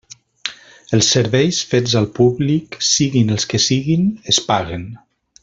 [0.97, 4.91] Els serveis fets al públic, siguin els que siguin, es paguen.